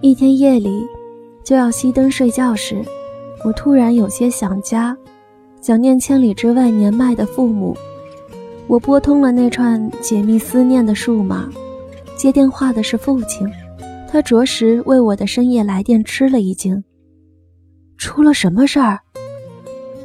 [0.00, 0.86] 一天夜里，
[1.42, 2.84] 就要熄灯睡觉时，
[3.44, 4.96] 我突然有些想家，
[5.60, 7.76] 想念千里之外年迈的父母。
[8.68, 11.48] 我拨通了那串解密思念的数码，
[12.16, 13.44] 接电话的是父亲，
[14.08, 16.84] 他着实为我的深夜来电吃了一惊。
[17.96, 19.00] 出了什么事儿？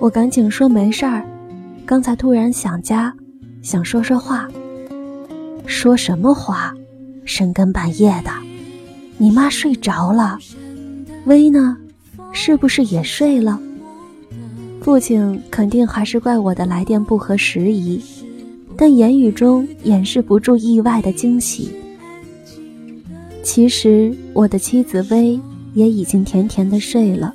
[0.00, 1.26] 我赶紧说没事儿，
[1.86, 3.14] 刚才突然想家，
[3.62, 4.46] 想说说话。
[5.64, 6.74] 说什么话？
[7.24, 8.30] 深更半夜的，
[9.18, 10.38] 你妈睡着了，
[11.26, 11.76] 薇呢？
[12.32, 13.60] 是不是也睡了？
[14.80, 18.00] 父亲肯定还是怪我的来电不合时宜，
[18.76, 21.70] 但言语中掩饰不住意外的惊喜。
[23.42, 25.40] 其实我的妻子薇
[25.74, 27.34] 也已经甜甜的睡了。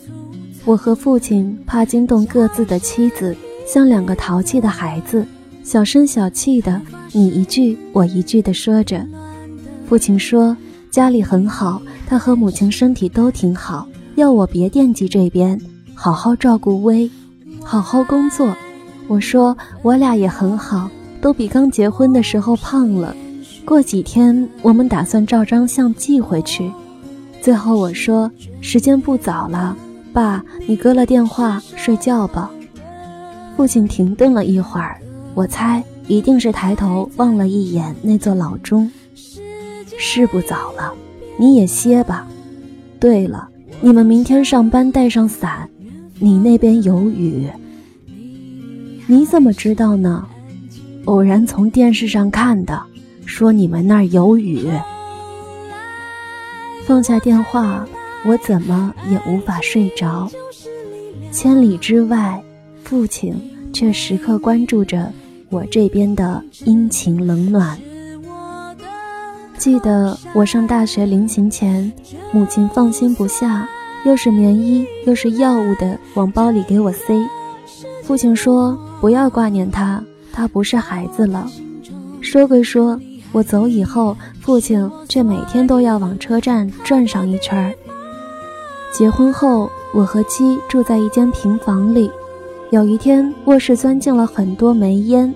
[0.63, 3.35] 我和父亲怕惊动各自的妻子，
[3.67, 5.25] 像两个淘气的孩子，
[5.63, 6.81] 小声小气的
[7.11, 9.05] 你一句我一句的说着。
[9.85, 10.55] 父亲说
[10.93, 15.59] 家里很好，他和母亲身体都挺好，要我别惦记这边，
[15.95, 17.09] 好好照顾薇，
[17.63, 18.55] 好好工作。
[19.07, 20.87] 我说我俩也很好，
[21.19, 23.15] 都比刚结婚的时候胖了。
[23.65, 26.71] 过几天我们打算照张相寄回去。
[27.41, 29.75] 最后我说时间不早了，
[30.13, 32.51] 爸，你搁了电话睡觉吧。
[33.57, 35.01] 父亲停顿了一会儿，
[35.33, 38.91] 我猜一定是抬头望了一眼那座老钟。
[40.05, 40.93] 是不早了，
[41.37, 42.27] 你也歇吧。
[42.99, 43.47] 对了，
[43.79, 45.69] 你们明天上班带上伞，
[46.19, 47.47] 你那边有雨。
[49.07, 50.27] 你怎么知道呢？
[51.05, 52.83] 偶然从电视上看的，
[53.25, 54.67] 说你们那儿有雨。
[56.85, 57.87] 放下电话，
[58.25, 60.29] 我怎么也无法睡着。
[61.31, 62.43] 千里之外，
[62.83, 63.33] 父亲
[63.71, 65.11] 却时刻关注着
[65.49, 67.79] 我这边的阴晴冷暖。
[69.57, 71.91] 记得我上大学临行前，
[72.31, 73.67] 母亲放心不下，
[74.05, 77.13] 又是棉衣又是药物的往包里给我塞。
[78.03, 80.03] 父亲说不要挂念他，
[80.33, 81.49] 他不是孩子了。
[82.19, 82.99] 说归说，
[83.31, 87.73] 我走以后，父亲却每天都要往车站转上一圈儿。
[88.91, 92.11] 结婚后，我和妻住在一间平房里。
[92.71, 95.33] 有一天，卧室钻进了很多煤烟，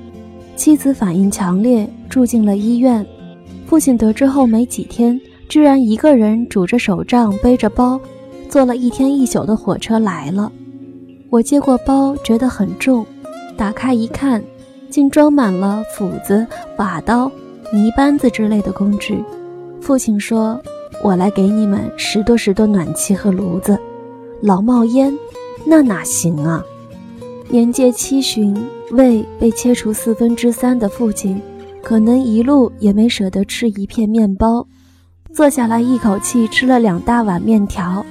[0.56, 3.06] 妻子反应强烈，住进了医院。
[3.68, 5.20] 父亲得知后没几天，
[5.50, 8.00] 居然一个人拄着手杖，背着包，
[8.50, 10.50] 坐了一天一宿的火车来了。
[11.30, 13.06] 我接过包，觉得很重，
[13.58, 14.42] 打开一看，
[14.90, 16.48] 竟装满了斧子、
[16.78, 17.30] 把刀、
[17.74, 19.22] 泥扳子之类的工具。
[19.82, 20.58] 父亲说
[21.04, 23.78] ：“我来给你们拾掇拾掇暖气和炉子，
[24.42, 25.14] 老冒烟，
[25.66, 26.64] 那哪行啊？”
[27.52, 28.56] 年届七旬，
[28.92, 31.42] 胃被切除四分之三的父亲。
[31.88, 34.68] 可能一路也没舍得吃一片面包，
[35.34, 38.06] 坐下来一口气吃了两大碗面条。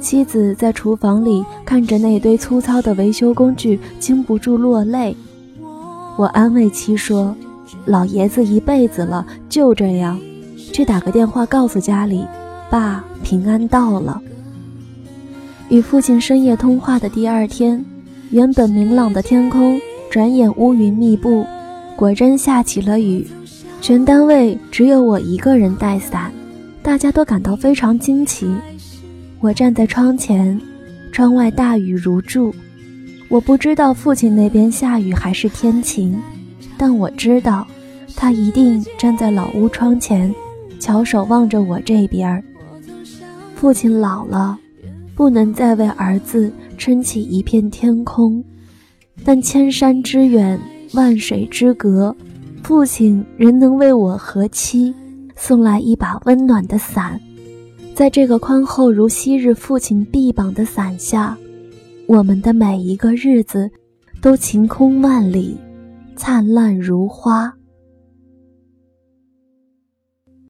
[0.00, 5.16] 妻子在厨房里看着那堆粗糙的维修工具，禁不住落泪。
[6.16, 7.32] 我安慰妻说
[7.86, 10.18] ：“老爷子一辈子了，就这样。
[10.72, 12.26] 去打个电话告诉家里，
[12.68, 14.20] 爸平安到了。”
[15.70, 17.84] 与父亲深夜通话的第二天，
[18.30, 19.80] 原本明朗的天空，
[20.10, 21.46] 转眼乌云密布。
[21.96, 23.26] 果真下起了雨，
[23.80, 26.30] 全单位只有我一个人带伞，
[26.82, 28.46] 大家都感到非常惊奇。
[29.40, 30.60] 我站在窗前，
[31.10, 32.54] 窗外大雨如注。
[33.28, 36.16] 我不知道父亲那边下雨还是天晴，
[36.76, 37.66] 但我知道，
[38.14, 40.32] 他一定站在老屋窗前，
[40.78, 42.44] 翘首望着我这边。
[43.54, 44.58] 父亲老了，
[45.14, 48.44] 不能再为儿子撑起一片天空，
[49.24, 50.60] 但千山之远。
[50.96, 52.16] 万水之隔，
[52.62, 54.92] 父亲仍能为我和妻
[55.36, 57.20] 送来一把温暖的伞。
[57.94, 61.36] 在这个宽厚如昔日父亲臂膀的伞下，
[62.06, 63.70] 我们的每一个日子
[64.22, 65.58] 都晴空万里，
[66.16, 67.52] 灿烂如花。